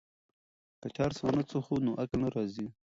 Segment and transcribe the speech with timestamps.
[0.81, 2.67] که چرس ونه څښو نو عقل نه ځي.